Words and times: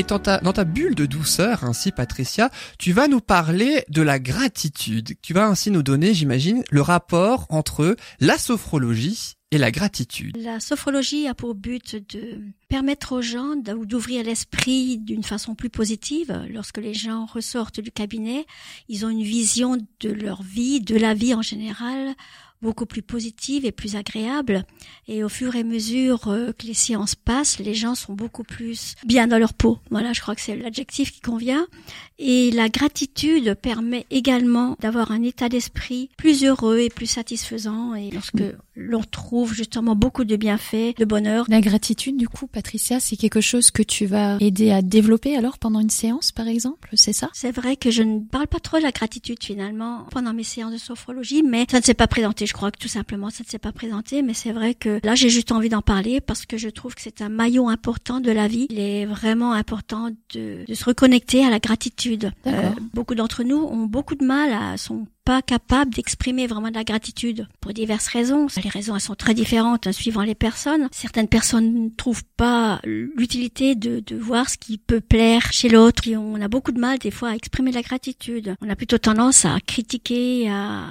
Et 0.00 0.02
dans 0.02 0.18
ta, 0.18 0.38
dans 0.38 0.54
ta 0.54 0.64
bulle 0.64 0.94
de 0.94 1.04
douceur, 1.04 1.62
ainsi 1.62 1.92
Patricia, 1.92 2.48
tu 2.78 2.92
vas 2.92 3.06
nous 3.06 3.20
parler 3.20 3.84
de 3.90 4.00
la 4.00 4.18
gratitude. 4.18 5.14
Tu 5.20 5.34
vas 5.34 5.46
ainsi 5.46 5.70
nous 5.70 5.82
donner, 5.82 6.14
j'imagine, 6.14 6.64
le 6.70 6.80
rapport 6.80 7.44
entre 7.50 7.96
la 8.18 8.38
sophrologie 8.38 9.34
et 9.50 9.58
la 9.58 9.70
gratitude. 9.70 10.38
La 10.38 10.58
sophrologie 10.58 11.26
a 11.28 11.34
pour 11.34 11.54
but 11.54 11.96
de 12.14 12.40
permettre 12.68 13.12
aux 13.12 13.20
gens 13.20 13.56
d'ouvrir 13.56 14.24
l'esprit 14.24 14.96
d'une 14.96 15.22
façon 15.22 15.54
plus 15.54 15.68
positive. 15.68 16.46
Lorsque 16.48 16.78
les 16.78 16.94
gens 16.94 17.26
ressortent 17.26 17.80
du 17.80 17.92
cabinet, 17.92 18.46
ils 18.88 19.04
ont 19.04 19.10
une 19.10 19.22
vision 19.22 19.76
de 20.00 20.08
leur 20.08 20.42
vie, 20.42 20.80
de 20.80 20.96
la 20.96 21.12
vie 21.12 21.34
en 21.34 21.42
général, 21.42 22.14
beaucoup 22.62 22.86
plus 22.86 23.02
positive 23.02 23.64
et 23.64 23.72
plus 23.72 23.96
agréable. 23.96 24.64
Et 25.08 25.24
au 25.24 25.28
fur 25.28 25.56
et 25.56 25.60
à 25.60 25.64
mesure 25.64 26.28
euh, 26.28 26.52
que 26.52 26.66
les 26.66 26.74
séances 26.74 27.14
passent, 27.14 27.58
les 27.58 27.74
gens 27.74 27.94
sont 27.94 28.12
beaucoup 28.12 28.44
plus 28.44 28.94
bien 29.04 29.26
dans 29.26 29.38
leur 29.38 29.54
peau. 29.54 29.78
Voilà, 29.90 30.12
je 30.12 30.20
crois 30.20 30.34
que 30.34 30.40
c'est 30.40 30.56
l'adjectif 30.56 31.12
qui 31.12 31.20
convient. 31.20 31.66
Et 32.18 32.50
la 32.50 32.68
gratitude 32.68 33.54
permet 33.54 34.06
également 34.10 34.76
d'avoir 34.80 35.10
un 35.10 35.22
état 35.22 35.48
d'esprit 35.48 36.10
plus 36.16 36.44
heureux 36.44 36.78
et 36.78 36.90
plus 36.90 37.06
satisfaisant. 37.06 37.94
Et 37.94 38.10
lorsque 38.10 38.42
l'on 38.80 39.02
trouve 39.02 39.52
justement 39.52 39.94
beaucoup 39.94 40.24
de 40.24 40.36
bienfaits, 40.36 40.96
de 40.98 41.04
bonheur. 41.04 41.44
La 41.48 41.60
gratitude, 41.60 42.16
du 42.16 42.28
coup, 42.28 42.46
Patricia, 42.46 42.98
c'est 43.00 43.16
quelque 43.16 43.40
chose 43.40 43.70
que 43.70 43.82
tu 43.82 44.06
vas 44.06 44.36
aider 44.40 44.70
à 44.70 44.82
développer 44.82 45.36
alors 45.36 45.58
pendant 45.58 45.80
une 45.80 45.90
séance, 45.90 46.32
par 46.32 46.48
exemple, 46.48 46.88
c'est 46.94 47.12
ça? 47.12 47.28
C'est 47.32 47.50
vrai 47.50 47.76
que 47.76 47.90
je 47.90 48.02
ne 48.02 48.20
parle 48.20 48.46
pas 48.46 48.60
trop 48.60 48.78
de 48.78 48.82
la 48.82 48.92
gratitude 48.92 49.42
finalement 49.42 50.06
pendant 50.10 50.32
mes 50.32 50.44
séances 50.44 50.72
de 50.72 50.78
sophrologie, 50.78 51.42
mais 51.42 51.66
ça 51.70 51.80
ne 51.80 51.84
s'est 51.84 51.94
pas 51.94 52.06
présenté. 52.06 52.46
Je 52.46 52.52
crois 52.52 52.70
que 52.70 52.78
tout 52.78 52.88
simplement 52.88 53.30
ça 53.30 53.44
ne 53.44 53.48
s'est 53.48 53.58
pas 53.58 53.72
présenté, 53.72 54.22
mais 54.22 54.34
c'est 54.34 54.52
vrai 54.52 54.74
que 54.74 55.00
là 55.04 55.14
j'ai 55.14 55.28
juste 55.28 55.52
envie 55.52 55.68
d'en 55.68 55.82
parler 55.82 56.20
parce 56.20 56.46
que 56.46 56.56
je 56.56 56.68
trouve 56.68 56.94
que 56.94 57.02
c'est 57.02 57.22
un 57.22 57.28
maillon 57.28 57.68
important 57.68 58.20
de 58.20 58.30
la 58.30 58.48
vie. 58.48 58.66
Il 58.70 58.78
est 58.78 59.06
vraiment 59.06 59.52
important 59.52 60.10
de, 60.34 60.64
de 60.66 60.74
se 60.74 60.84
reconnecter 60.84 61.44
à 61.44 61.50
la 61.50 61.58
gratitude. 61.58 62.32
Euh, 62.46 62.70
beaucoup 62.94 63.14
d'entre 63.14 63.42
nous 63.42 63.58
ont 63.58 63.86
beaucoup 63.86 64.14
de 64.14 64.24
mal 64.24 64.52
à 64.52 64.76
son 64.76 65.06
pas 65.30 65.42
capable 65.42 65.94
d'exprimer 65.94 66.48
vraiment 66.48 66.70
de 66.70 66.74
la 66.74 66.82
gratitude 66.82 67.46
pour 67.60 67.72
diverses 67.72 68.08
raisons. 68.08 68.48
Les 68.64 68.68
raisons 68.68 68.96
elles 68.96 69.00
sont 69.00 69.14
très 69.14 69.32
différentes 69.32 69.86
hein, 69.86 69.92
suivant 69.92 70.22
les 70.22 70.34
personnes. 70.34 70.88
Certaines 70.90 71.28
personnes 71.28 71.84
ne 71.84 71.88
trouvent 71.88 72.24
pas 72.36 72.80
l'utilité 72.82 73.76
de, 73.76 74.00
de 74.00 74.16
voir 74.16 74.50
ce 74.50 74.58
qui 74.58 74.76
peut 74.76 75.00
plaire 75.00 75.52
chez 75.52 75.68
l'autre. 75.68 76.02
On 76.16 76.40
a 76.40 76.48
beaucoup 76.48 76.72
de 76.72 76.80
mal 76.80 76.98
des 76.98 77.12
fois 77.12 77.28
à 77.28 77.34
exprimer 77.36 77.70
de 77.70 77.76
la 77.76 77.82
gratitude. 77.82 78.56
On 78.60 78.68
a 78.68 78.74
plutôt 78.74 78.98
tendance 78.98 79.44
à 79.44 79.60
critiquer, 79.64 80.50
à 80.50 80.86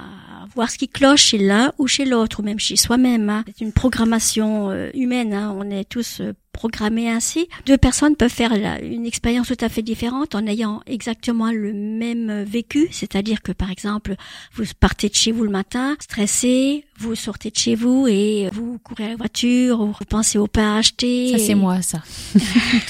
voir 0.54 0.70
ce 0.70 0.78
qui 0.78 0.88
cloche 0.88 1.22
chez 1.22 1.38
l'un 1.38 1.74
ou 1.76 1.86
chez 1.86 2.06
l'autre, 2.06 2.40
ou 2.40 2.42
même 2.42 2.58
chez 2.58 2.76
soi-même. 2.76 3.28
Hein. 3.28 3.44
C'est 3.46 3.62
une 3.62 3.72
programmation 3.72 4.70
euh, 4.70 4.88
humaine. 4.94 5.34
Hein. 5.34 5.54
On 5.54 5.70
est 5.70 5.84
tous 5.84 6.22
euh, 6.22 6.32
programmé 6.52 7.08
ainsi. 7.10 7.48
Deux 7.66 7.78
personnes 7.78 8.16
peuvent 8.16 8.30
faire 8.30 8.52
une 8.82 9.06
expérience 9.06 9.48
tout 9.48 9.56
à 9.60 9.68
fait 9.68 9.82
différente 9.82 10.34
en 10.34 10.46
ayant 10.46 10.82
exactement 10.86 11.50
le 11.50 11.72
même 11.72 12.42
vécu, 12.42 12.88
c'est-à-dire 12.90 13.42
que 13.42 13.52
par 13.52 13.70
exemple, 13.70 14.14
vous 14.54 14.64
partez 14.78 15.08
de 15.08 15.14
chez 15.14 15.32
vous 15.32 15.44
le 15.44 15.50
matin, 15.50 15.96
stressé, 16.00 16.84
vous 16.98 17.14
sortez 17.14 17.50
de 17.50 17.56
chez 17.56 17.74
vous 17.74 18.06
et 18.08 18.48
vous 18.52 18.78
courez 18.82 19.04
à 19.04 19.08
la 19.08 19.16
voiture, 19.16 19.80
ou 19.80 19.86
vous 19.86 20.04
pensez 20.08 20.38
au 20.38 20.46
pain 20.46 20.76
à 20.76 20.78
acheter. 20.78 21.32
Ça 21.32 21.38
c'est 21.38 21.54
moi 21.54 21.80
ça. 21.82 22.02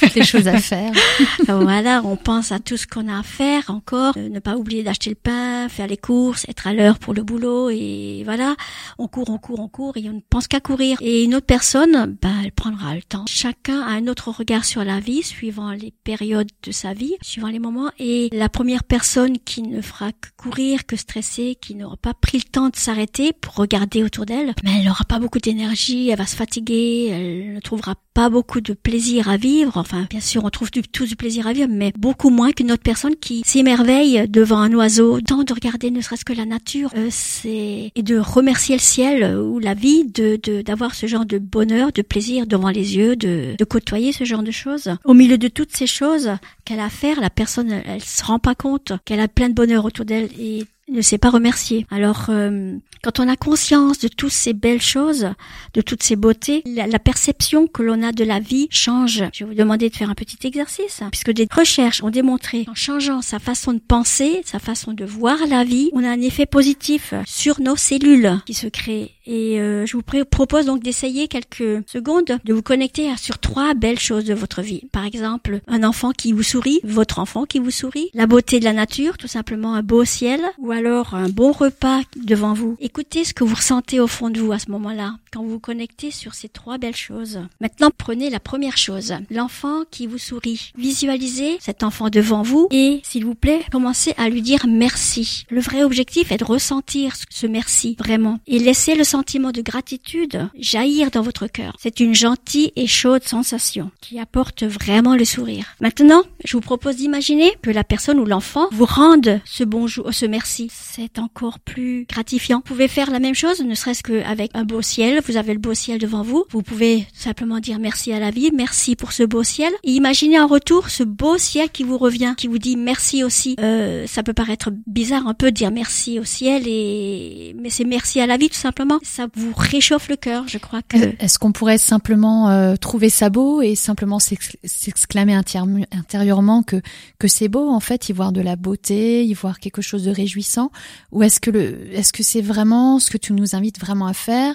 Toutes 0.00 0.14
les 0.14 0.24
choses 0.24 0.48
à 0.48 0.58
faire. 0.58 0.92
voilà, 1.46 2.02
on 2.04 2.16
pense 2.16 2.52
à 2.52 2.58
tout 2.58 2.76
ce 2.76 2.86
qu'on 2.86 3.08
a 3.08 3.20
à 3.20 3.22
faire 3.22 3.64
encore, 3.68 4.14
euh, 4.16 4.28
ne 4.28 4.40
pas 4.40 4.56
oublier 4.56 4.82
d'acheter 4.82 5.10
le 5.10 5.16
pain, 5.16 5.68
faire 5.68 5.86
les 5.86 5.96
courses, 5.96 6.44
être 6.48 6.66
à 6.66 6.72
l'heure 6.72 6.98
pour 6.98 7.14
le 7.14 7.22
boulot 7.22 7.70
et 7.70 8.22
voilà, 8.24 8.56
on 8.98 9.06
court, 9.06 9.30
on 9.30 9.38
court, 9.38 9.60
on 9.60 9.68
court 9.68 9.96
et 9.96 10.08
on 10.08 10.14
ne 10.14 10.20
pense 10.28 10.48
qu'à 10.48 10.60
courir. 10.60 10.98
Et 11.00 11.24
une 11.24 11.34
autre 11.34 11.46
personne, 11.46 12.16
bah, 12.20 12.30
elle 12.44 12.52
prendra 12.52 12.94
le 12.94 13.02
temps. 13.02 13.24
Chacun 13.50 13.80
a 13.80 13.90
un 13.90 14.06
autre 14.06 14.30
regard 14.30 14.64
sur 14.64 14.84
la 14.84 15.00
vie 15.00 15.24
suivant 15.24 15.72
les 15.72 15.92
périodes 16.04 16.50
de 16.62 16.70
sa 16.70 16.92
vie, 16.92 17.16
suivant 17.20 17.48
les 17.48 17.58
moments 17.58 17.90
et 17.98 18.28
la 18.32 18.48
première 18.48 18.84
personne 18.84 19.38
qui 19.44 19.62
ne 19.62 19.80
fera 19.80 20.12
que 20.12 20.28
courir, 20.36 20.86
que 20.86 20.94
stresser, 20.94 21.56
qui 21.60 21.74
n'aura 21.74 21.96
pas 21.96 22.14
pris 22.14 22.38
le 22.38 22.44
temps 22.44 22.68
de 22.68 22.76
s'arrêter 22.76 23.32
pour 23.32 23.56
regarder 23.56 24.04
autour 24.04 24.24
d'elle, 24.24 24.54
mais 24.62 24.78
elle 24.78 24.84
n'aura 24.84 25.04
pas 25.04 25.18
beaucoup 25.18 25.40
d'énergie, 25.40 26.10
elle 26.10 26.18
va 26.18 26.26
se 26.26 26.36
fatiguer, 26.36 27.08
elle 27.10 27.54
ne 27.54 27.60
trouvera 27.60 27.96
pas 28.14 28.30
beaucoup 28.30 28.60
de 28.60 28.72
plaisir 28.72 29.28
à 29.28 29.36
vivre. 29.36 29.76
Enfin, 29.76 30.06
bien 30.10 30.20
sûr, 30.20 30.44
on 30.44 30.50
trouve 30.50 30.70
du, 30.70 30.82
tout 30.82 31.06
du 31.06 31.16
plaisir 31.16 31.48
à 31.48 31.52
vivre, 31.52 31.70
mais 31.72 31.92
beaucoup 31.98 32.30
moins 32.30 32.52
qu'une 32.52 32.70
autre 32.70 32.82
personne 32.82 33.16
qui 33.16 33.42
s'émerveille 33.44 34.28
devant 34.28 34.58
un 34.58 34.72
oiseau. 34.74 35.20
Tant 35.20 35.42
de 35.42 35.52
regarder 35.52 35.90
ne 35.90 36.00
serait-ce 36.00 36.24
que 36.24 36.32
la 36.32 36.44
nature, 36.44 36.92
euh, 36.96 37.10
et 37.44 38.02
de 38.02 38.18
remercier 38.18 38.76
le 38.76 38.80
ciel 38.80 39.38
ou 39.38 39.58
la 39.58 39.74
vie, 39.74 40.04
de 40.04 40.38
d'avoir 40.62 40.94
ce 40.94 41.06
genre 41.06 41.26
de 41.26 41.38
bonheur, 41.38 41.92
de 41.92 42.02
plaisir 42.02 42.46
devant 42.46 42.68
les 42.68 42.96
yeux, 42.96 43.16
de, 43.16 43.39
de 43.56 43.64
côtoyer 43.64 44.12
ce 44.12 44.24
genre 44.24 44.42
de 44.42 44.50
choses. 44.50 44.90
Au 45.04 45.14
milieu 45.14 45.38
de 45.38 45.48
toutes 45.48 45.74
ces 45.74 45.86
choses 45.86 46.30
qu'elle 46.64 46.80
a 46.80 46.84
à 46.84 46.90
faire, 46.90 47.20
la 47.20 47.30
personne, 47.30 47.70
elle, 47.70 47.84
elle 47.86 48.02
se 48.02 48.24
rend 48.24 48.38
pas 48.38 48.54
compte 48.54 48.92
qu'elle 49.04 49.20
a 49.20 49.28
plein 49.28 49.48
de 49.48 49.54
bonheur 49.54 49.84
autour 49.84 50.04
d'elle 50.04 50.28
et 50.38 50.64
ne 50.90 51.02
sait 51.02 51.18
pas 51.18 51.30
remercier. 51.30 51.86
Alors, 51.90 52.26
euh, 52.28 52.76
quand 53.02 53.18
on 53.20 53.28
a 53.28 53.36
conscience 53.36 53.98
de 53.98 54.08
toutes 54.08 54.32
ces 54.32 54.52
belles 54.52 54.82
choses, 54.82 55.28
de 55.74 55.80
toutes 55.80 56.02
ces 56.02 56.16
beautés, 56.16 56.62
la, 56.66 56.98
perception 56.98 57.66
que 57.66 57.82
l'on 57.82 58.02
a 58.02 58.12
de 58.12 58.24
la 58.24 58.40
vie 58.40 58.68
change. 58.70 59.24
Je 59.32 59.44
vais 59.44 59.50
vous 59.50 59.56
demander 59.56 59.88
de 59.88 59.96
faire 59.96 60.10
un 60.10 60.14
petit 60.14 60.46
exercice, 60.46 61.00
puisque 61.10 61.30
des 61.30 61.48
recherches 61.50 62.02
ont 62.02 62.10
démontré 62.10 62.66
qu'en 62.66 62.74
changeant 62.74 63.22
sa 63.22 63.38
façon 63.38 63.72
de 63.72 63.78
penser, 63.78 64.42
sa 64.44 64.58
façon 64.58 64.92
de 64.92 65.04
voir 65.04 65.38
la 65.48 65.64
vie, 65.64 65.90
on 65.94 66.04
a 66.04 66.10
un 66.10 66.20
effet 66.20 66.44
positif 66.44 67.14
sur 67.26 67.60
nos 67.60 67.76
cellules 67.76 68.38
qui 68.44 68.52
se 68.52 68.66
créent. 68.66 69.12
Et 69.26 69.60
euh, 69.60 69.86
je 69.86 69.96
vous 69.96 70.02
propose 70.02 70.66
donc 70.66 70.82
d'essayer 70.82 71.28
quelques 71.28 71.88
secondes 71.88 72.38
de 72.44 72.52
vous 72.52 72.62
connecter 72.62 73.08
sur 73.16 73.38
trois 73.38 73.74
belles 73.74 73.98
choses 73.98 74.24
de 74.24 74.34
votre 74.34 74.60
vie. 74.60 74.88
Par 74.92 75.04
exemple, 75.04 75.60
un 75.68 75.84
enfant 75.84 76.10
qui 76.10 76.32
vous 76.32 76.42
sourit, 76.42 76.80
votre 76.84 77.18
enfant 77.18 77.44
qui 77.44 77.60
vous 77.60 77.70
sourit, 77.70 78.10
la 78.12 78.26
beauté 78.26 78.60
de 78.60 78.64
la 78.64 78.72
nature, 78.72 79.16
tout 79.16 79.28
simplement 79.28 79.74
un 79.74 79.82
beau 79.82 80.04
ciel, 80.04 80.40
ou 80.58 80.72
alors 80.80 81.14
un 81.14 81.28
bon 81.28 81.52
repas 81.52 82.00
devant 82.16 82.54
vous. 82.54 82.74
Écoutez 82.80 83.24
ce 83.24 83.34
que 83.34 83.44
vous 83.44 83.54
ressentez 83.54 84.00
au 84.00 84.06
fond 84.06 84.30
de 84.30 84.40
vous 84.40 84.52
à 84.52 84.58
ce 84.58 84.70
moment-là, 84.70 85.16
quand 85.32 85.42
vous 85.42 85.50
vous 85.50 85.60
connectez 85.60 86.10
sur 86.10 86.34
ces 86.34 86.48
trois 86.48 86.78
belles 86.78 86.96
choses. 86.96 87.40
Maintenant, 87.60 87.90
prenez 87.96 88.30
la 88.30 88.40
première 88.40 88.76
chose, 88.76 89.14
l'enfant 89.30 89.82
qui 89.90 90.06
vous 90.06 90.18
sourit. 90.18 90.72
Visualisez 90.76 91.58
cet 91.60 91.82
enfant 91.82 92.08
devant 92.08 92.42
vous 92.42 92.68
et, 92.70 93.00
s'il 93.04 93.24
vous 93.24 93.34
plaît, 93.34 93.60
commencez 93.70 94.14
à 94.16 94.28
lui 94.28 94.42
dire 94.42 94.66
merci. 94.68 95.44
Le 95.50 95.60
vrai 95.60 95.82
objectif 95.82 96.32
est 96.32 96.38
de 96.38 96.44
ressentir 96.44 97.14
ce 97.28 97.46
merci, 97.46 97.96
vraiment, 97.98 98.38
et 98.46 98.58
laissez 98.58 98.94
le 98.94 99.04
sentiment 99.04 99.50
de 99.50 99.62
gratitude 99.62 100.48
jaillir 100.58 101.10
dans 101.10 101.22
votre 101.22 101.46
cœur. 101.46 101.76
C'est 101.80 102.00
une 102.00 102.14
gentille 102.14 102.72
et 102.76 102.86
chaude 102.86 103.24
sensation 103.24 103.90
qui 104.00 104.18
apporte 104.18 104.62
vraiment 104.62 105.16
le 105.16 105.24
sourire. 105.24 105.74
Maintenant, 105.80 106.22
je 106.44 106.56
vous 106.56 106.60
propose 106.60 106.96
d'imaginer 106.96 107.52
que 107.62 107.70
la 107.70 107.84
personne 107.84 108.18
ou 108.18 108.24
l'enfant 108.24 108.68
vous 108.72 108.86
rende 108.86 109.40
ce 109.44 109.64
bonjour, 109.64 110.12
ce 110.12 110.26
merci 110.26 110.70
c'est 110.70 111.18
encore 111.18 111.58
plus 111.60 112.06
gratifiant. 112.08 112.58
Vous 112.58 112.74
pouvez 112.74 112.88
faire 112.88 113.10
la 113.10 113.20
même 113.20 113.34
chose, 113.34 113.60
ne 113.60 113.74
serait-ce 113.74 114.02
qu'avec 114.02 114.50
un 114.54 114.64
beau 114.64 114.82
ciel. 114.82 115.19
Vous 115.26 115.36
avez 115.36 115.52
le 115.52 115.58
beau 115.58 115.74
ciel 115.74 115.98
devant 115.98 116.22
vous. 116.22 116.44
Vous 116.50 116.62
pouvez 116.62 117.06
simplement 117.12 117.60
dire 117.60 117.78
merci 117.78 118.12
à 118.12 118.18
la 118.18 118.30
vie, 118.30 118.50
merci 118.54 118.96
pour 118.96 119.12
ce 119.12 119.22
beau 119.22 119.42
ciel. 119.42 119.72
Imaginez 119.84 120.40
en 120.40 120.46
retour 120.46 120.90
ce 120.90 121.02
beau 121.02 121.38
ciel 121.38 121.70
qui 121.70 121.82
vous 121.82 121.98
revient, 121.98 122.34
qui 122.36 122.46
vous 122.46 122.58
dit 122.58 122.76
merci 122.76 123.22
aussi. 123.22 123.56
Euh, 123.60 124.06
ça 124.06 124.22
peut 124.22 124.32
paraître 124.32 124.70
bizarre 124.86 125.26
un 125.26 125.34
peu 125.34 125.50
de 125.50 125.56
dire 125.56 125.70
merci 125.70 126.18
au 126.18 126.24
ciel, 126.24 126.64
et 126.66 127.54
mais 127.58 127.70
c'est 127.70 127.84
merci 127.84 128.20
à 128.20 128.26
la 128.26 128.36
vie 128.36 128.48
tout 128.48 128.56
simplement. 128.56 128.98
Ça 129.02 129.26
vous 129.34 129.52
réchauffe 129.56 130.08
le 130.08 130.16
cœur, 130.16 130.48
je 130.48 130.58
crois 130.58 130.82
que. 130.82 130.96
Est-ce 131.22 131.38
qu'on 131.38 131.52
pourrait 131.52 131.78
simplement 131.78 132.50
euh, 132.50 132.76
trouver 132.76 133.10
ça 133.10 133.30
beau 133.30 133.62
et 133.62 133.74
simplement 133.74 134.18
s'exclamer 134.18 135.34
intérieurement 135.34 136.62
que 136.62 136.80
que 137.18 137.28
c'est 137.28 137.48
beau 137.48 137.68
en 137.68 137.80
fait, 137.80 138.08
y 138.08 138.12
voir 138.12 138.32
de 138.32 138.40
la 138.40 138.56
beauté, 138.56 139.24
y 139.24 139.34
voir 139.34 139.60
quelque 139.60 139.82
chose 139.82 140.04
de 140.04 140.10
réjouissant? 140.10 140.70
Ou 141.12 141.22
est-ce 141.22 141.40
que 141.40 141.50
le, 141.50 141.94
est-ce 141.94 142.12
que 142.12 142.22
c'est 142.22 142.40
vraiment 142.40 142.98
ce 142.98 143.10
que 143.10 143.18
tu 143.18 143.32
nous 143.32 143.54
invites 143.54 143.78
vraiment 143.78 144.06
à 144.06 144.14
faire? 144.14 144.54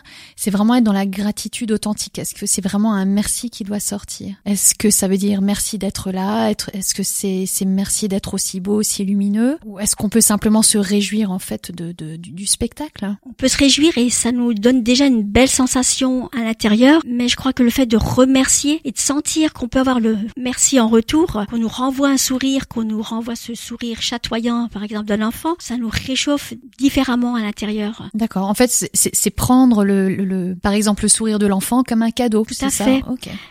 Vraiment 0.56 0.76
être 0.76 0.84
dans 0.84 0.94
la 0.94 1.06
gratitude 1.06 1.72
authentique. 1.72 2.20
Est-ce 2.20 2.34
que 2.34 2.46
c'est 2.46 2.64
vraiment 2.64 2.94
un 2.94 3.06
merci 3.06 3.50
qui 3.50 3.64
doit 3.64 3.80
sortir? 3.80 4.36
Est-ce 4.46 4.76
que 4.76 4.90
ça 4.90 5.08
veut 5.08 5.18
dire 5.18 5.42
merci 5.42 5.78
d'être 5.78 6.12
là 6.12 6.46
est-ce 6.74 6.94
que 6.94 7.04
c'est, 7.04 7.46
c'est 7.48 7.66
merci 7.66 8.08
d'être 8.08 8.34
aussi 8.34 8.60
beau, 8.60 8.76
aussi 8.76 9.04
lumineux? 9.04 9.58
Ou 9.66 9.80
est-ce 9.80 9.96
qu'on 9.96 10.10
peut 10.10 10.22
simplement 10.22 10.62
se 10.62 10.78
réjouir 10.78 11.32
en 11.32 11.40
fait 11.40 11.72
de, 11.72 11.92
de 11.92 12.16
du, 12.16 12.46
spectacle? 12.46 13.16
On 13.26 13.34
peut 13.34 13.48
se 13.48 13.58
réjouir 13.58 13.98
et 13.98 14.10
ça 14.10 14.32
nous 14.32 14.54
donne 14.54 14.84
déjà 14.84 15.06
une 15.06 15.24
belle 15.24 15.50
sensation 15.50 16.30
à 16.30 16.44
l'intérieur. 16.44 17.02
Mais 17.08 17.28
je 17.28 17.36
crois 17.36 17.54
que 17.54 17.64
le 17.64 17.70
fait 17.70 17.86
de 17.86 17.98
remercier 17.98 18.82
et 18.84 18.92
de 18.92 18.98
sentir 18.98 19.54
qu'on 19.54 19.68
peut 19.68 19.80
avoir 19.80 20.00
le 20.00 20.18
merci 20.38 20.80
en 20.80 20.88
retour, 20.88 21.46
qu'on 21.50 21.58
nous 21.58 21.68
renvoie 21.68 22.10
un 22.10 22.18
sourire, 22.18 22.68
qu'on 22.68 22.84
nous 22.84 23.02
renvoie 23.02 23.36
ce 23.36 23.56
sourire 23.56 24.02
chatoyant, 24.02 24.68
par 24.72 24.84
exemple 24.84 25.06
d'un 25.06 25.22
enfant, 25.22 25.56
ça 25.60 25.78
nous 25.78 25.90
réchauffe 25.92 26.54
différemment 26.78 27.36
à 27.36 27.42
l'intérieur. 27.42 28.10
D'accord. 28.14 28.48
En 28.48 28.54
fait, 28.54 28.90
c'est 28.94 29.30
prendre 29.30 29.84
le, 29.84 30.10
le, 30.10 30.45
le, 30.50 30.56
par 30.56 30.74
exemple, 30.74 31.04
le 31.04 31.10
sourire 31.10 31.40
de 31.40 31.48
l'enfant 31.48 31.84
comme 31.84 32.02
un 32.02 32.12
cadeau. 32.12 32.46
Tout 32.46 32.54
à 32.66 32.70
ça 32.70 32.86
fait. 32.86 33.04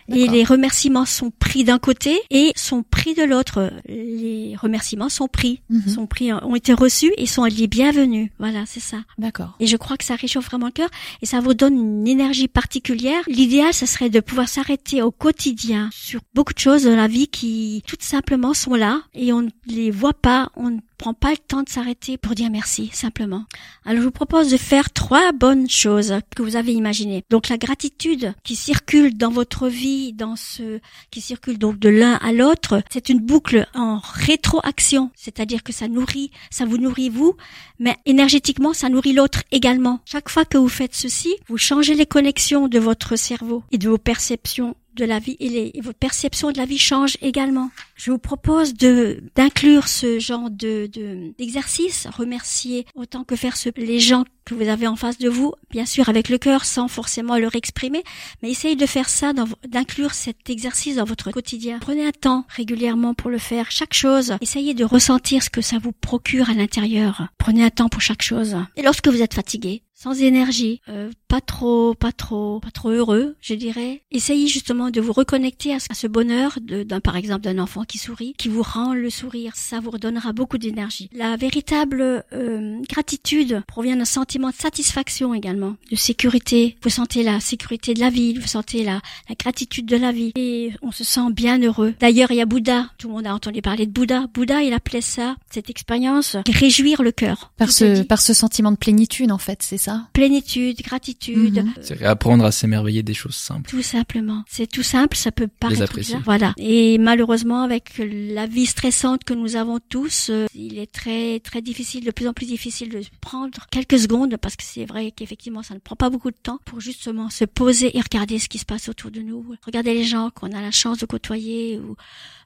Et 0.09 0.27
les 0.29 0.45
remerciements 0.45 1.05
sont 1.05 1.31
pris 1.31 1.65
d'un 1.65 1.79
côté 1.79 2.19
et 2.31 2.53
sont 2.57 2.83
pris 2.83 3.15
de 3.15 3.23
l'autre. 3.23 3.73
Les 3.89 4.55
remerciements 4.61 5.09
sont 5.09 5.29
pris, 5.29 5.61
Mhm. 5.71 5.89
sont 5.89 6.07
pris, 6.07 6.33
ont 6.33 6.55
été 6.55 6.73
reçus 6.73 7.13
et 7.17 7.27
sont 7.27 7.45
liés 7.45 7.67
bienvenus. 7.67 8.31
Voilà, 8.39 8.65
c'est 8.67 8.81
ça. 8.81 8.99
D'accord. 9.19 9.55
Et 9.61 9.67
je 9.67 9.77
crois 9.77 9.97
que 9.97 10.05
ça 10.05 10.15
réchauffe 10.15 10.47
vraiment 10.47 10.67
le 10.67 10.73
cœur 10.73 10.89
et 11.23 11.27
ça 11.27 11.41
vous 11.41 11.55
donne 11.55 11.75
une 11.75 12.07
énergie 12.09 12.49
particulière. 12.49 13.23
L'idéal, 13.27 13.73
ce 13.75 13.87
serait 13.87 14.11
de 14.11 14.21
pouvoir 14.21 14.49
s'arrêter 14.49 15.03
au 15.03 15.11
quotidien 15.11 15.89
sur 15.93 16.21
beaucoup 16.35 16.55
de 16.55 16.59
choses 16.59 16.85
dans 16.85 16.97
la 16.97 17.09
vie 17.09 17.29
qui, 17.29 17.83
tout 17.87 17.97
simplement, 18.01 18.55
sont 18.55 18.75
là 18.75 19.03
et 19.15 19.33
on 19.33 19.43
ne 19.43 19.51
les 19.67 19.91
voit 19.91 20.13
pas, 20.15 20.51
on 20.57 20.71
ne 20.71 20.79
prend 21.05 21.13
pas 21.13 21.33
le 21.33 21.37
temps 21.37 21.63
de 21.63 21.69
s'arrêter 21.69 22.17
pour 22.17 22.35
dire 22.35 22.49
merci, 22.49 22.89
simplement. 22.95 23.45
Alors, 23.85 24.01
je 24.01 24.07
vous 24.07 24.11
propose 24.11 24.51
de 24.51 24.57
faire 24.57 24.91
trois 24.91 25.33
bonnes 25.33 25.69
choses 25.69 26.15
que 26.35 26.41
vous 26.41 26.57
avez 26.57 26.73
imaginées. 26.73 27.23
Donc, 27.29 27.51
la 27.51 27.59
gratitude 27.59 28.33
qui 28.43 28.57
circule 28.57 29.15
dans 29.15 29.31
votre 29.31 29.69
vie, 29.69 30.15
dans 30.15 30.35
ce, 30.35 30.81
qui 31.11 31.21
circule 31.21 31.59
donc 31.59 31.79
de 31.79 31.91
l'un 31.91 32.15
à 32.15 32.33
l'autre, 32.33 32.83
c'est 32.91 33.11
une 33.11 33.19
boucle 33.19 33.67
en 33.75 34.01
rétroaction. 34.03 35.11
C'est-à-dire 35.15 35.63
que 35.63 35.75
ça 35.75 35.89
nourrit, 35.89 36.31
ça 36.49 36.65
vous 36.65 36.79
nourrit 36.79 37.11
vous, 37.11 37.37
mais 37.79 37.99
énergétiquement, 38.07 38.73
ça 38.73 38.89
nourrit 38.89 39.13
l'autre 39.13 39.43
également. 39.53 40.01
Chaque 40.07 40.31
fois 40.31 40.47
que 40.47 40.57
vous 40.57 40.71
faites 40.71 40.95
ceci, 40.95 41.37
vous 41.49 41.59
changez 41.59 41.97
les 41.97 42.07
connexions 42.07 42.67
de 42.67 42.79
votre 42.79 43.17
cerveau 43.17 43.63
et 43.73 43.77
de 43.77 43.91
vos 43.91 43.99
perceptions 43.99 44.75
de 44.95 45.05
la 45.05 45.19
vie 45.19 45.37
et, 45.41 45.49
les, 45.49 45.71
et 45.75 45.81
votre 45.81 45.99
perception 45.99 46.51
de 46.53 46.59
la 46.59 46.65
vie 46.67 46.79
change 46.79 47.17
également. 47.23 47.71
Je 47.97 48.11
vous 48.11 48.19
propose 48.19 48.75
de 48.75 49.23
d'inclure 49.35 49.89
ce 49.89 50.19
genre 50.19 50.51
de 50.51 50.89
de- 50.93 51.35
d'exercice, 51.39 52.07
remercier 52.17 52.87
autant 52.95 53.25
que 53.25 53.37
faire 53.37 53.57
ce, 53.57 53.69
les 53.77 54.01
gens 54.01 54.25
que 54.45 54.55
vous 54.55 54.69
avez 54.69 54.87
en 54.87 54.97
face 54.97 55.17
de 55.19 55.29
vous, 55.29 55.55
bien 55.71 55.87
sûr 55.87 56.09
avec 56.11 56.29
le 56.29 56.37
cœur, 56.39 56.65
sans 56.67 56.87
forcément 56.89 57.39
leur 57.39 57.55
exprimer, 57.55 58.03
mais 58.43 58.51
essayez 58.51 58.77
de 58.77 58.85
faire 58.87 59.09
ça, 59.09 59.33
d'inclure 59.67 60.13
cet 60.13 60.51
exercice 60.51 60.97
dans 60.97 61.05
votre 61.05 61.31
quotidien. 61.31 61.79
Prenez 61.81 62.07
un 62.07 62.11
temps 62.13 62.45
régulièrement 62.49 63.15
pour 63.15 63.31
le 63.31 63.39
faire. 63.39 63.71
Chaque 63.71 63.95
chose, 63.95 64.37
essayez 64.43 64.75
de 64.75 64.85
ressentir 64.85 65.43
ce 65.43 65.49
que 65.51 65.63
ça 65.63 65.79
vous 65.79 65.93
procure 65.93 66.51
à 66.51 66.55
l'intérieur. 66.55 67.29
Prenez 67.39 67.65
un 67.65 67.71
temps 67.71 67.89
pour 67.89 68.03
chaque 68.03 68.23
chose. 68.23 68.57
Et 68.77 68.83
lorsque 68.83 69.09
vous 69.09 69.23
êtes 69.23 69.35
fatigué, 69.35 69.83
sans 69.95 70.21
énergie, 70.21 70.81
euh, 70.91 71.11
pas 71.35 71.41
trop, 71.41 71.95
pas 71.95 72.13
trop, 72.13 72.61
pas 72.61 72.71
trop 72.71 72.91
heureux, 72.91 73.35
je 73.41 73.55
dirais. 73.55 74.03
Essayez 74.13 74.47
justement 74.47 74.91
de 74.91 75.01
vous 75.01 75.13
reconnecter 75.13 75.75
à 75.75 75.81
ce, 75.81 75.87
à 75.91 75.95
ce 75.95 76.07
bonheur 76.07 76.59
d'un, 76.61 77.01
par 77.01 77.17
exemple, 77.17 77.41
d'un 77.41 77.59
enfant 77.59 77.83
qui 77.83 77.99
sourit, 77.99 78.35
qui 78.39 78.49
vous 78.49 78.63
rend 78.63 78.95
le 78.95 79.11
sourire. 79.11 79.51
Ça 79.57 79.81
vous 79.81 79.91
redonnera 79.91 80.33
beaucoup 80.33 80.59
d'énergie. 80.59 81.11
La 81.13 81.37
véritable 81.37 82.25
euh, 82.33 82.81
gratitude 82.89 83.65
provient 83.67 83.97
d'un 83.97 84.05
sentiment 84.05 84.51
de 84.51 84.55
satisfaction 84.55 85.35
également, 85.35 85.75
de 85.91 85.97
sécurité. 85.97 86.77
Vous 86.85 86.89
sentez 86.89 87.25
la 87.25 87.41
sécurité 87.41 87.95
de 87.95 88.01
la 88.01 88.11
vie, 88.11 88.35
vous 88.35 88.47
sentez 88.47 88.85
la, 88.85 89.01
la 89.29 89.35
gratitude 89.35 89.87
de 89.87 89.97
la 89.97 90.13
vie, 90.13 90.31
et 90.37 90.71
on 90.83 90.93
se 90.93 91.03
sent 91.03 91.33
bien 91.33 91.61
heureux. 91.61 91.95
D'ailleurs, 91.99 92.31
il 92.31 92.37
y 92.37 92.43
a 92.43 92.47
Bouddha. 92.47 92.91
Tout 92.97 93.09
le 93.09 93.15
monde 93.15 93.27
a 93.27 93.35
entendu 93.35 93.61
parler 93.61 93.87
de 93.87 93.91
Bouddha. 93.91 94.29
Bouddha, 94.33 94.63
il 94.63 94.73
appelait 94.73 95.01
ça, 95.01 95.35
cette 95.51 95.69
expérience, 95.69 96.37
réjouir 96.49 97.03
le 97.03 97.11
cœur. 97.11 97.53
Par 97.57 97.73
ce, 97.73 98.05
par 98.05 98.21
ce 98.21 98.35
sentiment 98.35 98.71
de 98.71 98.77
plénitude, 98.77 99.33
en 99.33 99.39
fait, 99.39 99.65
c'est 99.65 99.79
ça? 99.79 100.07
Plénitude, 100.13 100.81
gratitude, 100.81 101.24
Mhm. 101.33 101.75
C'est 101.81 101.95
réapprendre 101.99 102.45
à 102.45 102.53
s'émerveiller 102.53 103.03
des 103.03 103.15
choses 103.15 103.35
simples. 103.35 103.69
tout 103.71 103.83
simplement. 103.83 104.45
C'est 104.49 104.67
tout 104.67 104.83
simple, 104.83 105.17
ça 105.17 105.33
peut 105.33 105.49
paraître 105.49 105.83
apprécier. 105.83 106.15
bizarre. 106.15 106.25
Voilà. 106.25 106.55
Et 106.59 106.99
malheureusement, 106.99 107.63
avec 107.63 107.93
la 107.99 108.47
vie 108.47 108.67
stressante 108.67 109.25
que 109.25 109.35
nous 109.35 109.57
avons 109.57 109.79
tous, 109.89 110.31
euh, 110.31 110.47
il 110.55 110.79
est 110.79 110.91
très 110.91 111.41
très 111.41 111.63
difficile, 111.63 112.05
de 112.05 112.11
plus 112.11 112.29
en 112.29 112.33
plus 112.33 112.47
difficile 112.47 112.89
de 112.89 113.01
prendre 113.21 113.67
quelques 113.71 113.99
secondes, 113.99 114.37
parce 114.37 114.57
que 114.57 114.65
c'est 114.65 114.85
vrai 114.85 115.13
qu'effectivement, 115.13 115.63
ça 115.63 115.75
ne 115.75 115.81
prend 115.81 115.97
pas 115.97 116.11
beaucoup 116.11 116.31
de 116.31 116.37
temps 116.37 116.59
pour 116.65 116.81
justement 116.81 117.31
se 117.31 117.45
poser 117.45 117.97
et 117.97 118.01
regarder 118.01 118.39
ce 118.39 118.49
qui 118.49 118.59
se 118.59 118.65
passe 118.65 118.89
autour 118.89 119.11
de 119.11 119.21
nous, 119.21 119.45
regarder 119.65 119.95
les 119.95 120.05
gens 120.05 120.31
qu'on 120.31 120.53
a 120.53 120.61
la 120.61 120.71
chance 120.71 120.99
de 120.99 121.07
côtoyer 121.07 121.79
ou 121.79 121.97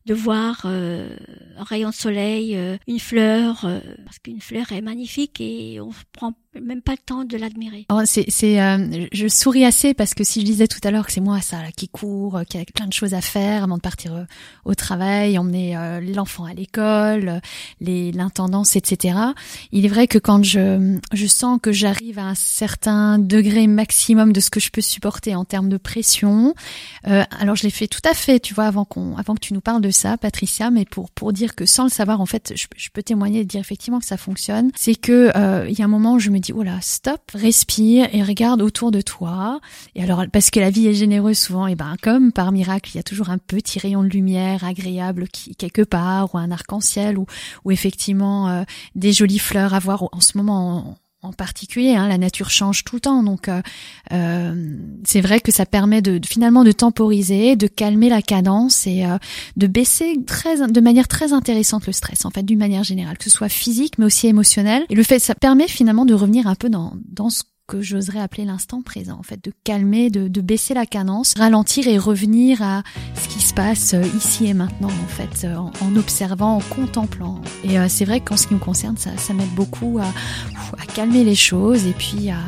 de 0.08 0.14
voir 0.14 0.62
euh, 0.64 1.14
un 1.58 1.64
rayon 1.64 1.90
de 1.90 1.94
soleil, 1.94 2.56
euh, 2.56 2.78
une 2.86 2.98
fleur, 2.98 3.64
euh, 3.64 3.80
parce 4.04 4.18
qu'une 4.18 4.40
fleur 4.40 4.72
est 4.72 4.80
magnifique 4.80 5.38
et 5.40 5.80
on 5.80 5.90
prend 6.12 6.32
même 6.62 6.82
pas 6.82 6.92
le 6.92 6.98
temps 6.98 7.24
de 7.24 7.36
l'admirer. 7.36 7.86
Alors, 7.88 8.02
c'est, 8.04 8.60
euh, 8.60 9.06
je 9.12 9.28
souris 9.28 9.64
assez 9.64 9.94
parce 9.94 10.14
que 10.14 10.24
si 10.24 10.40
je 10.40 10.44
disais 10.46 10.66
tout 10.66 10.80
à 10.84 10.90
l'heure 10.90 11.06
que 11.06 11.12
c'est 11.12 11.20
moi 11.20 11.40
ça 11.40 11.62
là, 11.62 11.72
qui 11.74 11.88
court, 11.88 12.36
euh, 12.36 12.44
qui 12.44 12.58
a 12.58 12.64
plein 12.74 12.86
de 12.86 12.92
choses 12.92 13.14
à 13.14 13.20
faire 13.20 13.64
avant 13.64 13.76
de 13.76 13.82
partir 13.82 14.14
euh, 14.14 14.24
au 14.64 14.74
travail, 14.74 15.38
emmener 15.38 15.76
euh, 15.76 16.00
l'enfant 16.00 16.44
à 16.44 16.54
l'école, 16.54 17.28
euh, 17.28 17.40
les 17.80 18.12
l'intendance, 18.12 18.76
etc. 18.76 19.18
Il 19.72 19.84
est 19.84 19.88
vrai 19.88 20.06
que 20.06 20.18
quand 20.18 20.44
je 20.44 20.98
je 21.12 21.26
sens 21.26 21.58
que 21.62 21.72
j'arrive 21.72 22.18
à 22.18 22.26
un 22.26 22.34
certain 22.34 23.18
degré 23.18 23.66
maximum 23.66 24.32
de 24.32 24.40
ce 24.40 24.50
que 24.50 24.60
je 24.60 24.70
peux 24.70 24.80
supporter 24.80 25.34
en 25.34 25.44
termes 25.44 25.68
de 25.68 25.76
pression, 25.76 26.54
euh, 27.06 27.24
alors 27.40 27.56
je 27.56 27.62
l'ai 27.64 27.70
fait 27.70 27.88
tout 27.88 28.00
à 28.08 28.14
fait, 28.14 28.40
tu 28.40 28.54
vois, 28.54 28.66
avant 28.66 28.84
qu'on, 28.84 29.16
avant 29.16 29.34
que 29.34 29.40
tu 29.40 29.54
nous 29.54 29.60
parles 29.60 29.80
de 29.80 29.90
ça, 29.90 30.16
Patricia, 30.18 30.70
mais 30.70 30.84
pour 30.84 31.10
pour 31.10 31.32
dire 31.32 31.54
que 31.54 31.66
sans 31.66 31.84
le 31.84 31.90
savoir, 31.90 32.20
en 32.20 32.26
fait, 32.26 32.52
je, 32.54 32.66
je 32.76 32.88
peux 32.92 33.02
témoigner 33.02 33.40
et 33.40 33.44
dire 33.44 33.60
effectivement 33.60 34.00
que 34.00 34.06
ça 34.06 34.16
fonctionne. 34.16 34.70
C'est 34.76 34.94
que 34.94 35.32
il 35.68 35.78
y 35.78 35.82
a 35.82 35.84
un 35.84 35.88
moment 35.88 36.14
où 36.14 36.18
je 36.18 36.30
me 36.30 36.38
dis 36.38 36.47
oh 36.54 36.62
là, 36.62 36.78
stop, 36.80 37.20
respire 37.34 38.08
et 38.12 38.22
regarde 38.22 38.62
autour 38.62 38.90
de 38.90 39.00
toi. 39.00 39.60
Et 39.94 40.02
alors 40.02 40.24
parce 40.32 40.50
que 40.50 40.60
la 40.60 40.70
vie 40.70 40.86
est 40.86 40.94
généreuse 40.94 41.38
souvent, 41.38 41.66
et 41.66 41.74
ben 41.74 41.96
comme 42.02 42.32
par 42.32 42.52
miracle, 42.52 42.90
il 42.92 42.96
y 42.96 43.00
a 43.00 43.02
toujours 43.02 43.30
un 43.30 43.38
petit 43.38 43.78
rayon 43.78 44.02
de 44.02 44.08
lumière 44.08 44.64
agréable 44.64 45.28
qui 45.28 45.54
quelque 45.56 45.82
part 45.82 46.34
ou 46.34 46.38
un 46.38 46.50
arc-en-ciel 46.50 47.18
ou 47.18 47.26
ou 47.64 47.70
effectivement 47.70 48.48
euh, 48.48 48.62
des 48.94 49.12
jolies 49.12 49.38
fleurs 49.38 49.74
à 49.74 49.78
voir 49.78 50.04
en 50.12 50.20
ce 50.20 50.36
moment. 50.36 50.78
En, 50.78 50.96
en 51.22 51.32
particulier, 51.32 51.94
hein, 51.96 52.06
la 52.06 52.16
nature 52.16 52.48
change 52.50 52.84
tout 52.84 52.96
le 52.96 53.00
temps, 53.00 53.24
donc 53.24 53.48
euh, 53.48 53.60
euh, 54.12 54.76
c'est 55.04 55.20
vrai 55.20 55.40
que 55.40 55.50
ça 55.50 55.66
permet 55.66 56.00
de, 56.00 56.20
finalement 56.24 56.62
de 56.62 56.70
temporiser, 56.70 57.56
de 57.56 57.66
calmer 57.66 58.08
la 58.08 58.22
cadence 58.22 58.86
et 58.86 59.04
euh, 59.04 59.18
de 59.56 59.66
baisser 59.66 60.16
très, 60.26 60.68
de 60.68 60.80
manière 60.80 61.08
très 61.08 61.32
intéressante 61.32 61.86
le 61.86 61.92
stress, 61.92 62.24
en 62.24 62.30
fait, 62.30 62.44
d'une 62.44 62.58
manière 62.58 62.84
générale, 62.84 63.18
que 63.18 63.24
ce 63.24 63.30
soit 63.30 63.48
physique 63.48 63.98
mais 63.98 64.04
aussi 64.04 64.28
émotionnel. 64.28 64.86
Et 64.90 64.94
le 64.94 65.02
fait, 65.02 65.18
ça 65.18 65.34
permet 65.34 65.66
finalement 65.66 66.06
de 66.06 66.14
revenir 66.14 66.46
un 66.46 66.54
peu 66.54 66.68
dans 66.68 66.92
dans 67.10 67.30
ce 67.30 67.42
que 67.68 67.82
j'oserais 67.82 68.18
appeler 68.18 68.46
l'instant 68.46 68.80
présent, 68.80 69.18
en 69.18 69.22
fait, 69.22 69.44
de 69.44 69.52
calmer, 69.62 70.08
de, 70.08 70.26
de 70.26 70.40
baisser 70.40 70.72
la 70.72 70.86
cadence, 70.86 71.34
ralentir 71.36 71.86
et 71.86 71.98
revenir 71.98 72.62
à 72.62 72.82
ce 73.14 73.28
qui 73.28 73.40
se 73.40 73.52
passe 73.52 73.92
euh, 73.92 74.02
ici 74.16 74.46
et 74.46 74.54
maintenant, 74.54 74.88
en 74.88 75.06
fait, 75.06 75.44
euh, 75.46 75.54
en, 75.54 75.70
en 75.82 75.96
observant, 75.96 76.56
en 76.56 76.60
contemplant. 76.60 77.42
Et 77.64 77.78
euh, 77.78 77.86
c'est 77.88 78.06
vrai 78.06 78.20
qu'en 78.20 78.38
ce 78.38 78.46
qui 78.46 78.54
me 78.54 78.58
concerne, 78.58 78.96
ça, 78.96 79.10
ça 79.18 79.34
m'aide 79.34 79.54
beaucoup 79.54 79.98
à, 80.00 80.06
à 80.80 80.86
calmer 80.94 81.24
les 81.24 81.34
choses 81.34 81.86
et 81.86 81.92
puis 81.92 82.30
à, 82.30 82.38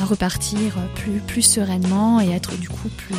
à 0.00 0.04
repartir 0.04 0.58
plus, 0.94 1.18
plus 1.26 1.42
sereinement 1.42 2.20
et 2.20 2.30
être 2.30 2.56
du 2.56 2.68
coup 2.68 2.88
plus, 2.96 3.16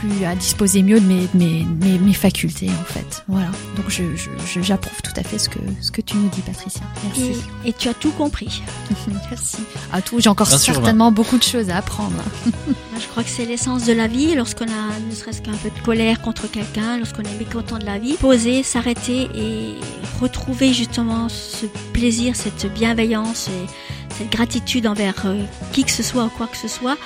plus 0.00 0.24
à 0.24 0.34
disposer 0.34 0.82
mieux 0.82 0.98
de 1.00 1.06
mes, 1.06 1.26
de 1.26 1.36
mes, 1.38 1.66
mes, 1.80 1.98
mes 1.98 2.12
facultés, 2.12 2.68
en 2.80 2.84
fait. 2.84 3.22
Voilà. 3.28 3.48
Donc 3.76 3.86
je, 3.88 4.02
je, 4.16 4.30
je- 4.52 4.62
j'approuve 4.62 5.00
tout 5.02 5.12
à 5.16 5.22
fait 5.22 5.38
ce 5.38 5.48
que, 5.48 5.58
ce 5.80 5.90
que 5.90 6.00
tu 6.00 6.16
nous 6.16 6.28
dis, 6.28 6.40
Patricia. 6.40 6.80
Merci. 7.04 7.32
Et, 7.64 7.68
et 7.68 7.72
tu 7.72 7.88
as 7.88 7.94
tout 7.94 8.10
compris. 8.12 8.62
Merci. 9.30 9.58
À 9.92 10.00
tout, 10.02 10.20
j'ai 10.20 10.28
encore 10.30 10.46
sur 10.48 10.58
certainement 10.58 11.12
beaucoup 11.12 11.36
de 11.38 11.42
choses 11.42 11.70
à 11.70 11.76
apprendre. 11.76 12.16
Je 13.00 13.06
crois 13.08 13.22
que 13.22 13.30
c'est 13.30 13.44
l'essence 13.46 13.84
de 13.86 13.92
la 13.92 14.06
vie. 14.06 14.34
Lorsqu'on 14.34 14.66
a 14.66 14.98
ne 15.08 15.14
serait-ce 15.14 15.40
qu'un 15.42 15.52
peu 15.52 15.70
de 15.70 15.84
colère 15.84 16.20
contre 16.20 16.50
quelqu'un, 16.50 16.98
lorsqu'on 16.98 17.22
est 17.22 17.38
mécontent 17.38 17.78
de 17.78 17.84
la 17.86 17.98
vie, 17.98 18.14
poser, 18.14 18.62
s'arrêter 18.62 19.28
et 19.34 19.74
retrouver 20.20 20.72
justement 20.74 21.28
ce 21.28 21.66
plaisir, 21.92 22.36
cette 22.36 22.72
bienveillance 22.74 23.48
et 23.48 24.14
cette 24.18 24.30
gratitude 24.30 24.86
envers 24.86 25.14
euh, 25.24 25.42
qui 25.72 25.84
que 25.84 25.90
ce 25.90 26.02
soit 26.02 26.24
ou 26.24 26.28
quoi 26.28 26.46
que 26.46 26.56
ce 26.58 26.68
soit 26.68 26.96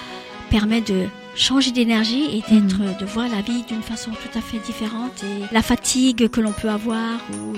permet 0.50 0.80
de 0.80 1.06
changer 1.36 1.70
d'énergie 1.72 2.24
et 2.32 2.52
d'être, 2.52 2.98
de 2.98 3.04
voir 3.04 3.28
la 3.28 3.40
vie 3.40 3.62
d'une 3.64 3.82
façon 3.82 4.10
tout 4.10 4.38
à 4.38 4.40
fait 4.40 4.58
différente 4.58 5.22
et 5.24 5.52
la 5.52 5.62
fatigue 5.62 6.28
que 6.28 6.40
l'on 6.40 6.52
peut 6.52 6.68
avoir 6.68 7.18
ou 7.32 7.54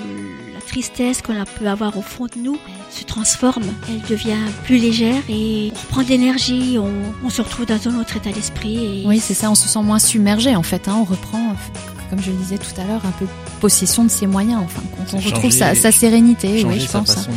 la 0.55 0.61
tristesse 0.67 1.23
qu'on 1.23 1.35
peut 1.59 1.67
avoir 1.67 1.97
au 1.97 2.03
fond 2.03 2.27
de 2.27 2.39
nous 2.41 2.59
se 2.91 3.05
transforme, 3.05 3.65
elle 3.89 4.01
devient 4.09 4.37
plus 4.65 4.79
légère 4.79 5.23
et 5.29 5.73
on 5.75 5.79
reprend 5.81 6.03
de 6.03 6.09
l'énergie, 6.09 6.79
on, 6.79 6.91
on 7.25 7.31
se 7.31 7.43
retrouve 7.43 7.67
dans 7.67 7.89
un 7.89 8.01
autre 8.01 8.17
état 8.17 8.31
d'esprit. 8.33 9.03
Et 9.03 9.07
Oui, 9.07 9.19
c'est 9.21 9.35
ça, 9.35 9.51
on 9.51 9.55
se 9.55 9.69
sent 9.69 9.83
moins 9.83 9.99
submergé 9.99 10.57
en 10.57 10.63
fait. 10.63 10.89
Hein, 10.89 10.97
on 11.01 11.05
reprend, 11.05 11.55
comme 12.11 12.21
je 12.23 12.31
le 12.31 12.37
disais 12.37 12.59
tout 12.59 12.81
à 12.81 12.85
l'heure, 12.85 13.03
un 13.07 13.11
peu 13.13 13.27
possession 13.61 14.05
de 14.05 14.11
ses 14.11 14.27
moyens. 14.27 14.61
Enfin, 14.65 14.83
quand 14.97 15.17
on 15.17 15.21
retrouve 15.21 15.51
sa, 15.51 15.75
sérénité, 15.93 16.65
oui, 16.65 16.81
je 16.81 16.87
pense. 16.91 17.11
hein. 17.11 17.15
façon. 17.15 17.31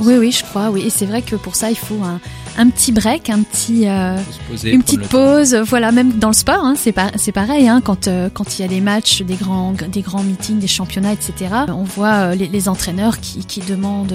Oui, 0.00 0.14
oui, 0.18 0.32
je 0.32 0.42
crois. 0.44 0.70
Oui, 0.70 0.82
et 0.86 0.90
c'est 0.90 1.06
vrai 1.06 1.22
que 1.22 1.36
pour 1.36 1.54
ça, 1.56 1.70
il 1.70 1.76
faut 1.76 2.02
un, 2.02 2.20
un 2.58 2.68
petit 2.70 2.92
break, 2.92 3.30
un 3.30 3.42
petit, 3.42 3.86
euh, 3.88 4.16
poser, 4.50 4.70
une 4.72 4.82
petite 4.82 5.06
pause. 5.08 5.54
Voilà, 5.54 5.92
même 5.92 6.12
dans 6.18 6.28
le 6.28 6.34
sport, 6.34 6.64
hein, 6.64 6.74
c'est 6.76 6.92
pas, 6.92 7.10
c'est 7.16 7.32
pareil. 7.32 7.68
Hein, 7.68 7.80
quand 7.84 8.08
euh, 8.08 8.28
quand 8.32 8.58
il 8.58 8.62
y 8.62 8.64
a 8.64 8.68
des 8.68 8.80
matchs, 8.80 9.22
des 9.22 9.36
grands, 9.36 9.72
des 9.72 10.02
grands 10.02 10.22
meetings, 10.22 10.58
des 10.58 10.66
championnats, 10.66 11.12
etc. 11.12 11.32
On 11.68 11.84
voit 11.84 12.12
euh, 12.14 12.34
les, 12.34 12.48
les 12.48 12.68
entraîneurs 12.68 13.20
qui, 13.20 13.44
qui 13.44 13.60
demandent 13.60 14.14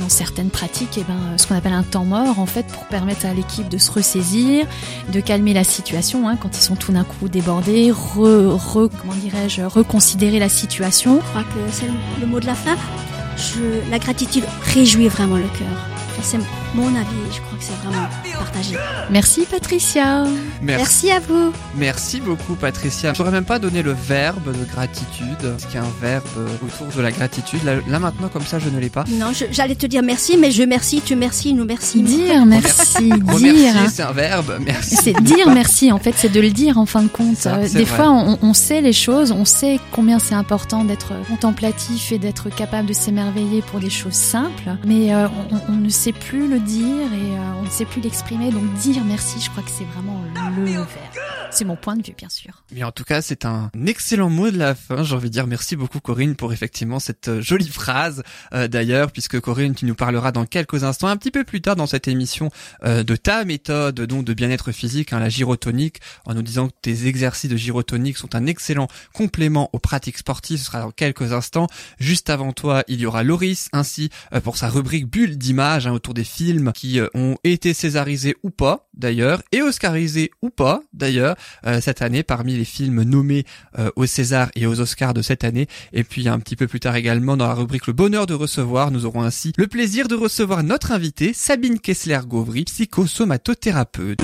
dans 0.00 0.08
certaines 0.08 0.50
pratiques, 0.50 0.96
eh 0.98 1.04
ben, 1.04 1.36
ce 1.36 1.46
qu'on 1.46 1.54
appelle 1.56 1.72
un 1.72 1.82
temps 1.82 2.04
mort, 2.04 2.38
en 2.38 2.46
fait, 2.46 2.66
pour 2.66 2.84
permettre 2.86 3.26
à 3.26 3.34
l'équipe 3.34 3.68
de 3.68 3.78
se 3.78 3.90
ressaisir, 3.90 4.66
de 5.12 5.20
calmer 5.20 5.54
la 5.54 5.64
situation. 5.64 6.28
Hein, 6.28 6.36
quand 6.40 6.56
ils 6.56 6.62
sont 6.62 6.76
tout 6.76 6.92
d'un 6.92 7.04
coup 7.04 7.28
débordés, 7.28 7.90
re, 7.90 8.56
re- 8.56 8.90
comment 9.00 9.14
reconsidérer 9.66 10.38
la 10.38 10.48
situation. 10.48 11.20
je 11.20 11.28
crois 11.28 11.42
que 11.42 11.70
c'est 11.70 11.86
le, 12.20 12.26
mot 12.26 12.40
de 12.40 12.46
la 12.46 12.54
fin. 12.54 12.76
La 13.90 13.98
gratitude 13.98 14.44
réjouit 14.62 15.08
vraiment 15.08 15.36
le 15.36 15.48
cœur. 15.58 15.88
C'est 16.22 16.38
mon 16.74 16.88
avis, 16.88 17.32
je 17.32 17.40
crois 17.40 17.58
que 17.58 17.64
c'est 17.64 17.74
vraiment 17.84 18.06
Merci 19.10 19.46
Patricia. 19.50 20.24
Merci 20.62 21.10
à 21.10 21.20
vous. 21.20 21.52
Merci 21.76 22.20
beaucoup 22.20 22.54
Patricia. 22.54 23.12
Je 23.12 23.18
n'aurais 23.18 23.32
même 23.32 23.44
pas 23.44 23.58
donné 23.58 23.82
le 23.82 23.92
verbe 23.92 24.56
de 24.56 24.64
gratitude. 24.64 25.56
Qu'il 25.68 25.74
y 25.74 25.76
a 25.78 25.82
un 25.82 25.92
verbe 26.00 26.24
autour 26.64 26.86
de 26.96 27.02
la 27.02 27.10
gratitude? 27.10 27.62
Là, 27.64 27.74
là 27.88 27.98
maintenant 27.98 28.28
comme 28.28 28.44
ça 28.46 28.58
je 28.58 28.68
ne 28.68 28.78
l'ai 28.78 28.88
pas. 28.90 29.04
Non, 29.08 29.32
je- 29.34 29.46
j'allais 29.50 29.74
te 29.74 29.86
dire 29.86 30.02
merci, 30.02 30.36
mais 30.38 30.50
je 30.50 30.62
merci, 30.62 31.02
tu 31.04 31.16
merci, 31.16 31.54
nous 31.54 31.64
merci. 31.64 32.02
Dire 32.02 32.46
merci, 32.46 33.08
dire. 33.10 33.16
Remercier 33.26 33.88
c'est 33.90 34.02
un 34.02 34.12
verbe. 34.12 34.58
Merci. 34.64 34.96
C'est 34.96 35.20
dire 35.22 35.50
merci, 35.50 35.92
en 35.92 35.98
fait, 35.98 36.14
c'est 36.16 36.30
de 36.32 36.40
le 36.40 36.50
dire 36.50 36.78
en 36.78 36.86
fin 36.86 37.02
de 37.02 37.08
compte. 37.08 37.36
Ça, 37.36 37.56
Euh, 37.56 37.64
c'est 37.66 37.78
Des 37.78 37.84
vrai. 37.84 37.96
fois, 37.96 38.10
on, 38.10 38.38
on 38.42 38.54
sait 38.54 38.80
les 38.80 38.92
choses, 38.92 39.32
on 39.32 39.44
sait 39.44 39.78
combien 39.90 40.18
c'est 40.18 40.34
important 40.34 40.84
d'être 40.84 41.12
contemplatif 41.28 42.12
et 42.12 42.18
d'être 42.18 42.48
capable 42.50 42.88
de 42.88 42.92
s'émerveiller 42.92 43.62
pour 43.62 43.80
des 43.80 43.90
choses 43.90 44.14
simples, 44.14 44.76
mais 44.86 45.12
euh, 45.14 45.26
on, 45.50 45.72
on 45.72 45.76
ne 45.76 45.88
sait 45.88 46.12
plus 46.12 46.48
le 46.48 46.58
dire 46.60 47.06
et 47.12 47.36
euh, 47.36 47.60
on 47.60 47.64
ne 47.64 47.70
sait 47.70 47.84
plus 47.84 48.00
Donc 48.30 48.72
dire 48.74 49.02
merci, 49.04 49.40
je 49.40 49.50
crois 49.50 49.62
que 49.62 49.70
c'est 49.70 49.84
vraiment 49.84 50.20
le 50.56 50.64
verbe. 50.64 50.88
C'est 51.54 51.66
mon 51.66 51.76
point 51.76 51.96
de 51.96 52.02
vue, 52.02 52.14
bien 52.16 52.30
sûr. 52.30 52.64
Mais 52.72 52.82
en 52.82 52.92
tout 52.92 53.04
cas, 53.04 53.20
c'est 53.20 53.44
un 53.44 53.70
excellent 53.86 54.30
mot 54.30 54.50
de 54.50 54.56
la 54.56 54.74
fin. 54.74 55.02
J'ai 55.02 55.14
envie 55.14 55.28
de 55.28 55.34
dire 55.34 55.46
merci 55.46 55.76
beaucoup 55.76 56.00
Corinne 56.00 56.34
pour 56.34 56.50
effectivement 56.54 56.98
cette 56.98 57.28
euh, 57.28 57.42
jolie 57.42 57.68
phrase 57.68 58.22
euh, 58.54 58.68
d'ailleurs, 58.68 59.12
puisque 59.12 59.38
Corinne, 59.38 59.74
tu 59.74 59.84
nous 59.84 59.94
parleras 59.94 60.32
dans 60.32 60.46
quelques 60.46 60.82
instants, 60.82 61.08
un 61.08 61.16
petit 61.18 61.30
peu 61.30 61.44
plus 61.44 61.60
tard 61.60 61.76
dans 61.76 61.86
cette 61.86 62.08
émission, 62.08 62.50
euh, 62.84 63.02
de 63.02 63.16
ta 63.16 63.44
méthode 63.44 64.00
donc 64.00 64.24
de 64.24 64.32
bien-être 64.32 64.72
physique, 64.72 65.12
hein, 65.12 65.20
la 65.20 65.28
gyrotonique, 65.28 65.98
en 66.24 66.32
nous 66.32 66.40
disant 66.40 66.68
que 66.68 66.74
tes 66.80 67.06
exercices 67.06 67.50
de 67.50 67.56
gyrotonique 67.56 68.16
sont 68.16 68.34
un 68.34 68.46
excellent 68.46 68.88
complément 69.12 69.68
aux 69.74 69.78
pratiques 69.78 70.18
sportives. 70.18 70.58
Ce 70.58 70.64
sera 70.64 70.80
dans 70.80 70.90
quelques 70.90 71.34
instants. 71.34 71.66
Juste 71.98 72.30
avant 72.30 72.52
toi, 72.52 72.82
il 72.88 72.98
y 72.98 73.04
aura 73.04 73.24
Loris, 73.24 73.68
ainsi 73.74 74.08
pour 74.42 74.56
sa 74.56 74.70
rubrique 74.70 75.06
bulle 75.06 75.36
d'image 75.36 75.86
hein, 75.86 75.92
autour 75.92 76.14
des 76.14 76.24
films 76.24 76.72
qui 76.72 76.98
ont 77.12 77.36
été 77.44 77.74
césarisés 77.74 78.36
ou 78.42 78.48
pas 78.48 78.88
d'ailleurs, 78.94 79.42
et 79.52 79.60
oscarisés 79.60 80.30
ou 80.40 80.48
pas 80.48 80.80
d'ailleurs 80.94 81.36
euh, 81.66 81.80
cette 81.80 82.02
année 82.02 82.22
parmi 82.22 82.56
les 82.56 82.64
films 82.64 83.02
nommés 83.02 83.44
euh, 83.78 83.90
aux 83.96 84.06
César 84.06 84.50
et 84.54 84.66
aux 84.66 84.80
Oscars 84.80 85.14
de 85.14 85.22
cette 85.22 85.44
année. 85.44 85.66
Et 85.92 86.04
puis 86.04 86.28
un 86.28 86.38
petit 86.38 86.56
peu 86.56 86.66
plus 86.66 86.80
tard 86.80 86.96
également 86.96 87.36
dans 87.36 87.46
la 87.46 87.54
rubrique 87.54 87.86
Le 87.86 87.92
bonheur 87.92 88.26
de 88.26 88.34
recevoir, 88.34 88.90
nous 88.90 89.06
aurons 89.06 89.22
ainsi 89.22 89.52
le 89.56 89.66
plaisir 89.66 90.08
de 90.08 90.14
recevoir 90.14 90.62
notre 90.62 90.92
invitée 90.92 91.32
Sabine 91.34 91.78
Kessler-Gauvry, 91.78 92.64
psychosomatothérapeute. 92.64 94.20